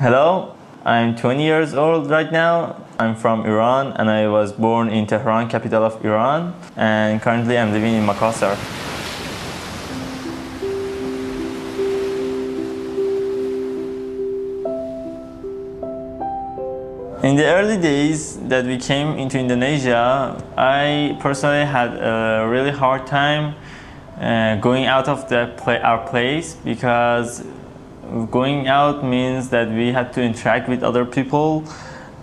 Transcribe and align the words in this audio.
Hello, 0.00 0.54
I'm 0.82 1.14
20 1.14 1.44
years 1.44 1.74
old 1.74 2.08
right 2.08 2.32
now. 2.32 2.74
I'm 2.98 3.14
from 3.14 3.44
Iran 3.44 3.92
and 3.98 4.08
I 4.08 4.28
was 4.28 4.50
born 4.50 4.88
in 4.88 5.06
Tehran, 5.06 5.50
capital 5.50 5.84
of 5.84 6.02
Iran, 6.02 6.54
and 6.74 7.20
currently 7.20 7.58
I'm 7.58 7.70
living 7.70 7.92
in 7.92 8.06
Makassar. 8.06 8.56
In 17.22 17.36
the 17.36 17.44
early 17.44 17.76
days 17.76 18.38
that 18.48 18.64
we 18.64 18.78
came 18.78 19.18
into 19.18 19.38
Indonesia, 19.38 20.42
I 20.56 21.18
personally 21.20 21.66
had 21.66 21.90
a 21.98 22.48
really 22.48 22.70
hard 22.70 23.06
time 23.06 23.54
uh, 24.18 24.56
going 24.56 24.86
out 24.86 25.08
of 25.08 25.28
the 25.28 25.52
our 25.84 26.08
place 26.08 26.54
because 26.64 27.44
going 28.30 28.68
out 28.68 29.04
means 29.04 29.50
that 29.50 29.68
we 29.68 29.92
had 29.92 30.12
to 30.14 30.22
interact 30.22 30.68
with 30.68 30.82
other 30.82 31.04
people 31.04 31.64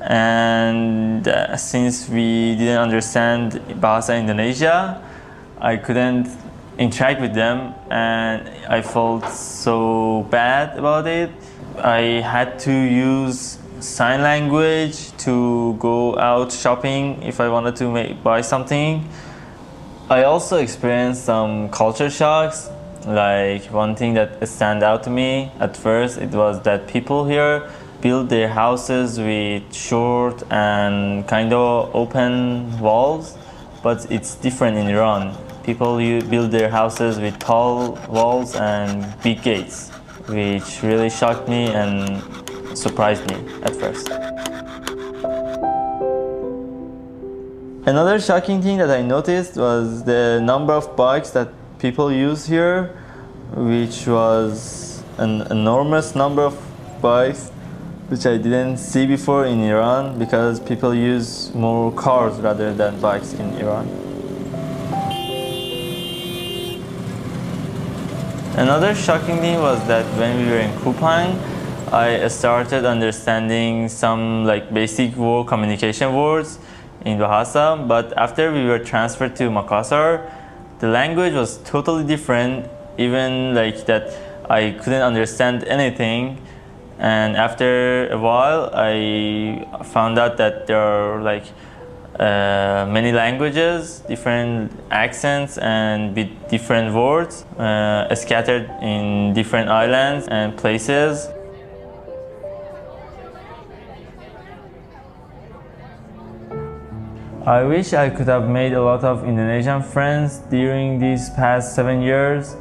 and 0.00 1.26
uh, 1.26 1.56
since 1.56 2.08
we 2.08 2.54
didn't 2.56 2.78
understand 2.78 3.52
Bahasa 3.80 4.18
Indonesia, 4.18 5.00
I 5.58 5.76
couldn't 5.76 6.28
interact 6.78 7.20
with 7.20 7.34
them 7.34 7.74
and 7.90 8.48
I 8.68 8.82
felt 8.82 9.26
so 9.30 10.26
bad 10.30 10.76
about 10.78 11.06
it. 11.06 11.30
I 11.78 12.20
had 12.20 12.58
to 12.60 12.72
use 12.72 13.58
sign 13.80 14.22
language 14.22 15.16
to 15.18 15.74
go 15.78 16.18
out 16.18 16.52
shopping 16.52 17.22
if 17.22 17.40
I 17.40 17.48
wanted 17.48 17.76
to 17.76 17.90
make, 17.90 18.22
buy 18.22 18.40
something. 18.40 19.08
I 20.10 20.24
also 20.24 20.58
experienced 20.58 21.24
some 21.24 21.70
culture 21.70 22.10
shocks. 22.10 22.68
Like 23.06 23.66
one 23.66 23.94
thing 23.94 24.14
that 24.14 24.48
stand 24.48 24.82
out 24.82 25.02
to 25.02 25.10
me 25.10 25.52
at 25.60 25.76
first, 25.76 26.16
it 26.16 26.30
was 26.30 26.62
that 26.62 26.88
people 26.88 27.26
here 27.26 27.68
build 28.00 28.30
their 28.30 28.48
houses 28.48 29.18
with 29.18 29.62
short 29.74 30.42
and 30.50 31.28
kind 31.28 31.52
of 31.52 31.94
open 31.94 32.78
walls, 32.80 33.36
but 33.82 34.10
it's 34.10 34.36
different 34.36 34.78
in 34.78 34.88
Iran. 34.88 35.36
People 35.64 35.98
build 35.98 36.50
their 36.50 36.70
houses 36.70 37.18
with 37.18 37.38
tall 37.38 37.98
walls 38.08 38.56
and 38.56 39.06
big 39.22 39.42
gates, 39.42 39.90
which 40.28 40.82
really 40.82 41.10
shocked 41.10 41.46
me 41.46 41.66
and 41.74 42.22
surprised 42.76 43.28
me 43.30 43.36
at 43.62 43.76
first. 43.76 44.08
Another 47.86 48.18
shocking 48.18 48.62
thing 48.62 48.78
that 48.78 48.90
I 48.90 49.02
noticed 49.02 49.58
was 49.58 50.04
the 50.04 50.40
number 50.42 50.72
of 50.72 50.96
bikes 50.96 51.30
that 51.30 51.48
people 51.84 52.10
use 52.10 52.46
here, 52.46 52.96
which 53.52 54.06
was 54.06 55.02
an 55.18 55.42
enormous 55.50 56.14
number 56.14 56.40
of 56.40 56.56
bikes, 57.02 57.50
which 58.08 58.24
I 58.24 58.38
didn't 58.38 58.78
see 58.78 59.04
before 59.06 59.44
in 59.44 59.60
Iran 59.60 60.18
because 60.18 60.60
people 60.60 60.94
use 60.94 61.52
more 61.54 61.92
cars 61.92 62.40
rather 62.40 62.72
than 62.72 62.98
bikes 63.02 63.34
in 63.34 63.52
Iran. 63.60 63.86
Another 68.56 68.94
shocking 68.94 69.40
thing 69.40 69.60
was 69.60 69.86
that 69.86 70.06
when 70.18 70.38
we 70.38 70.50
were 70.52 70.60
in 70.60 70.72
Kupang, 70.78 71.36
I 71.92 72.28
started 72.28 72.86
understanding 72.86 73.90
some 73.90 74.46
like 74.46 74.72
basic 74.72 75.16
word 75.16 75.48
communication 75.48 76.14
words 76.16 76.58
in 77.04 77.18
Bahasa, 77.18 77.86
but 77.86 78.16
after 78.16 78.50
we 78.54 78.64
were 78.64 78.78
transferred 78.78 79.36
to 79.36 79.50
Makassar, 79.50 80.30
the 80.78 80.88
language 80.88 81.34
was 81.34 81.58
totally 81.64 82.04
different, 82.04 82.68
even 82.98 83.54
like 83.54 83.86
that 83.86 84.16
I 84.50 84.72
couldn't 84.82 85.02
understand 85.02 85.64
anything. 85.64 86.40
And 86.98 87.36
after 87.36 88.08
a 88.08 88.18
while, 88.18 88.70
I 88.72 89.66
found 89.84 90.18
out 90.18 90.36
that 90.36 90.66
there 90.66 90.78
are 90.78 91.20
like 91.22 91.44
uh, 92.18 92.86
many 92.88 93.10
languages, 93.10 94.00
different 94.06 94.70
accents, 94.90 95.58
and 95.58 96.14
with 96.14 96.30
different 96.48 96.94
words 96.94 97.44
uh, 97.58 98.14
scattered 98.14 98.70
in 98.80 99.34
different 99.34 99.68
islands 99.68 100.28
and 100.28 100.56
places. 100.56 101.28
I 107.46 107.62
wish 107.62 107.92
I 107.92 108.08
could 108.08 108.28
have 108.28 108.48
made 108.48 108.72
a 108.72 108.82
lot 108.82 109.04
of 109.04 109.22
Indonesian 109.28 109.82
friends 109.82 110.38
during 110.48 110.98
these 110.98 111.28
past 111.28 111.74
seven 111.74 112.00
years, 112.00 112.56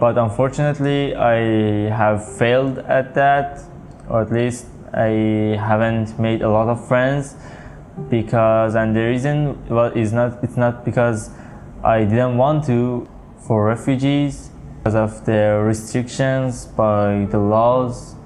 but 0.00 0.18
unfortunately 0.18 1.14
I 1.14 1.90
have 1.94 2.36
failed 2.36 2.78
at 2.78 3.14
that, 3.14 3.62
or 4.08 4.22
at 4.22 4.32
least 4.32 4.66
I 4.92 5.54
haven't 5.62 6.18
made 6.18 6.42
a 6.42 6.50
lot 6.50 6.68
of 6.68 6.88
friends 6.88 7.36
because 8.10 8.74
and 8.74 8.96
the 8.96 9.04
reason 9.04 9.64
well 9.68 9.92
is 9.92 10.12
not 10.12 10.42
it's 10.42 10.56
not 10.56 10.84
because 10.84 11.30
I 11.84 12.00
didn't 12.00 12.36
want 12.36 12.64
to 12.64 13.08
for 13.46 13.64
refugees 13.64 14.50
because 14.78 14.96
of 14.96 15.24
the 15.24 15.62
restrictions 15.62 16.66
by 16.66 17.28
the 17.30 17.38
laws 17.38 18.16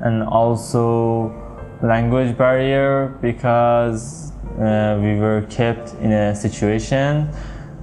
and 0.00 0.22
also 0.22 1.43
language 1.84 2.36
barrier 2.36 3.08
because 3.20 4.32
uh, 4.58 4.98
we 5.02 5.16
were 5.16 5.46
kept 5.50 5.92
in 6.00 6.12
a 6.12 6.34
situation 6.34 7.28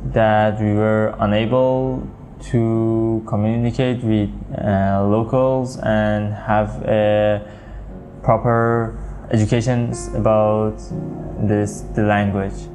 that 0.05 0.59
we 0.59 0.73
were 0.73 1.15
unable 1.19 2.01
to 2.41 3.23
communicate 3.27 4.03
with 4.03 4.29
uh, 4.57 5.05
locals 5.07 5.77
and 5.77 6.33
have 6.33 6.81
a 6.87 7.45
proper 8.23 8.97
education 9.29 9.93
about 10.15 10.77
this 11.39 11.81
the 11.93 12.01
language. 12.01 12.67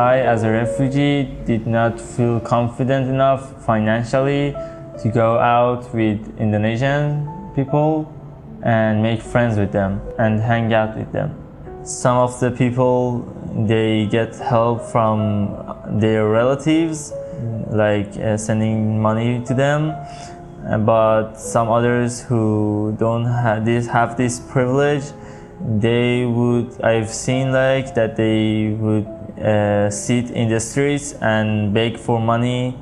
I, 0.00 0.20
as 0.20 0.44
a 0.44 0.50
refugee, 0.50 1.24
did 1.44 1.66
not 1.66 2.00
feel 2.00 2.40
confident 2.40 3.10
enough 3.10 3.62
financially 3.66 4.52
to 5.02 5.10
go 5.12 5.38
out 5.38 5.94
with 5.94 6.18
Indonesian 6.38 7.28
people 7.54 8.10
and 8.62 9.02
make 9.02 9.20
friends 9.20 9.58
with 9.58 9.72
them 9.72 10.00
and 10.18 10.40
hang 10.40 10.72
out 10.72 10.96
with 10.96 11.12
them. 11.12 11.36
Some 11.84 12.16
of 12.16 12.40
the 12.40 12.50
people, 12.50 13.20
they 13.68 14.06
get 14.06 14.34
help 14.36 14.80
from 14.80 15.20
their 16.00 16.30
relatives, 16.30 17.12
like 17.68 18.16
uh, 18.16 18.38
sending 18.38 19.02
money 19.02 19.44
to 19.44 19.52
them, 19.52 19.94
but 20.86 21.34
some 21.34 21.68
others 21.68 22.22
who 22.22 22.96
don't 22.98 23.26
have 23.26 23.66
this, 23.66 23.86
have 23.86 24.16
this 24.16 24.40
privilege, 24.40 25.04
they 25.60 26.24
would, 26.24 26.80
I've 26.80 27.10
seen 27.10 27.52
like 27.52 27.94
that 27.96 28.16
they 28.16 28.76
would 28.80 29.19
uh, 29.38 29.90
sit 29.90 30.30
in 30.30 30.48
the 30.48 30.60
streets 30.60 31.12
and 31.20 31.72
beg 31.74 31.98
for 31.98 32.20
money 32.20 32.76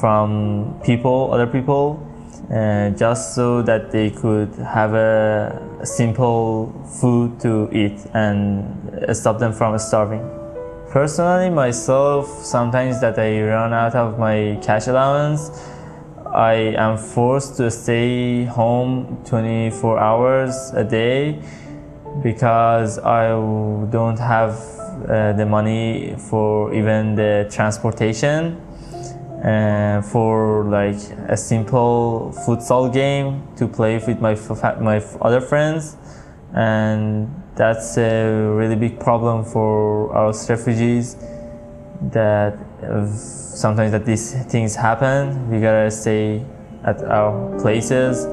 from 0.00 0.80
people, 0.84 1.30
other 1.32 1.46
people, 1.46 2.06
uh, 2.52 2.90
just 2.90 3.34
so 3.34 3.62
that 3.62 3.90
they 3.90 4.10
could 4.10 4.54
have 4.56 4.94
a 4.94 5.80
simple 5.84 6.72
food 7.00 7.38
to 7.40 7.68
eat 7.72 7.98
and 8.14 9.16
stop 9.16 9.38
them 9.38 9.52
from 9.52 9.78
starving. 9.78 10.20
Personally, 10.90 11.50
myself, 11.50 12.26
sometimes 12.44 13.00
that 13.00 13.18
I 13.18 13.40
run 13.42 13.72
out 13.72 13.94
of 13.94 14.18
my 14.18 14.58
cash 14.60 14.88
allowance, 14.88 15.50
I 16.26 16.74
am 16.76 16.96
forced 16.96 17.56
to 17.56 17.70
stay 17.70 18.44
home 18.44 19.18
24 19.24 19.98
hours 19.98 20.72
a 20.74 20.84
day 20.84 21.40
because 22.22 22.98
I 22.98 23.28
don't 23.90 24.18
have 24.18 24.79
uh, 25.08 25.32
the 25.32 25.46
money 25.46 26.14
for 26.28 26.74
even 26.74 27.14
the 27.14 27.48
transportation 27.50 28.60
uh, 29.44 30.02
for 30.02 30.64
like 30.64 31.00
a 31.28 31.36
simple 31.36 32.34
futsal 32.46 32.92
game 32.92 33.42
to 33.56 33.66
play 33.66 33.98
with 33.98 34.20
my 34.20 34.34
my 34.80 35.02
other 35.20 35.40
friends. 35.40 35.96
And 36.52 37.32
that's 37.54 37.96
a 37.96 38.26
really 38.54 38.76
big 38.76 38.98
problem 38.98 39.44
for 39.44 40.16
us 40.16 40.50
refugees 40.50 41.16
that 42.12 42.58
uh, 42.82 43.06
sometimes 43.06 43.92
that 43.92 44.04
these 44.04 44.34
things 44.44 44.74
happen. 44.74 45.50
We 45.50 45.60
gotta 45.60 45.90
stay 45.90 46.44
at 46.84 47.02
our 47.04 47.58
places 47.60 48.26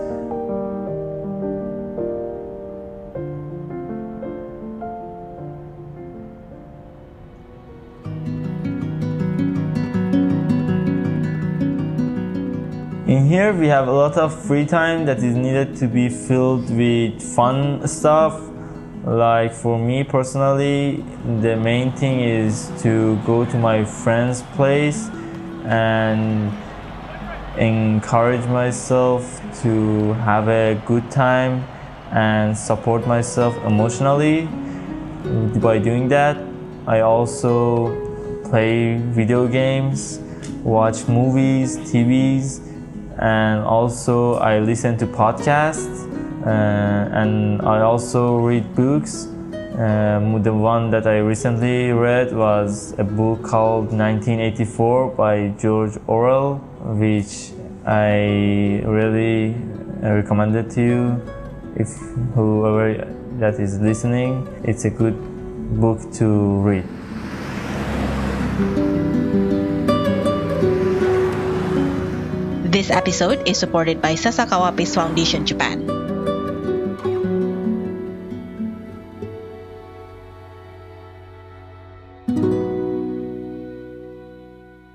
here 13.28 13.52
we 13.54 13.68
have 13.68 13.90
a 13.90 13.92
lot 13.92 14.16
of 14.16 14.34
free 14.46 14.66
time 14.66 15.06
that 15.06 15.18
is 15.18 15.36
needed 15.36 15.76
to 15.76 15.86
be 15.86 16.08
filled 16.08 16.70
with 16.70 17.22
fun 17.22 17.86
stuff. 17.86 18.42
Like 19.04 19.52
for 19.52 19.78
me 19.78 20.06
personally, 20.06 21.04
the 21.42 21.58
main 21.58 21.92
thing 21.92 22.22
is 22.22 22.72
to 22.84 23.18
go 23.26 23.44
to 23.44 23.58
my 23.58 23.84
friend's 23.84 24.44
place 24.56 25.10
and 25.66 26.54
encourage 27.58 28.46
myself 28.46 29.42
to 29.62 30.14
have 30.14 30.48
a 30.48 30.82
good 30.86 31.12
time 31.12 31.68
and 32.12 32.58
support 32.58 33.06
myself 33.06 33.58
emotionally 33.66 34.48
by 35.60 35.80
doing 35.80 36.08
that. 36.08 36.38
I 36.88 37.02
also 37.02 37.90
play 38.50 38.98
video 38.98 39.50
games, 39.50 40.20
watch 40.64 41.10
movies, 41.10 41.76
TVs, 41.78 42.62
and 43.20 43.64
also 43.64 44.36
I 44.36 44.60
listen 44.60 44.98
to 44.98 45.08
podcasts 45.08 46.06
uh, 46.46 47.10
and 47.12 47.62
I 47.62 47.82
also 47.82 48.38
read 48.38 48.76
books. 48.76 49.28
Um, 49.78 50.42
the 50.42 50.54
one 50.54 50.90
that 50.92 51.06
I 51.06 51.20
recently 51.20 51.92
read 51.92 52.36
was 52.36 52.94
a 52.98 53.04
book 53.04 53.44
called 53.44 53.92
1984 53.92 55.10
by 55.12 55.50
George 55.60 55.98
Orwell, 56.08 56.56
which 56.98 57.52
I 57.86 58.82
really 58.86 59.56
recommend 60.02 60.56
it 60.56 60.70
to 60.72 60.82
you. 60.82 61.22
If 61.76 61.90
whoever 62.34 63.06
that 63.40 63.60
is 63.60 63.80
listening, 63.80 64.48
it's 64.64 64.86
a 64.86 64.90
good 64.90 65.16
book 65.80 66.12
to 66.14 66.26
read. 66.62 66.86
Episode 72.98 73.46
is 73.46 73.62
supported 73.62 74.02
by 74.02 74.18
Sasakawa 74.18 74.74
Peace 74.74 74.98
Foundation 74.98 75.46
Japan. 75.46 76.07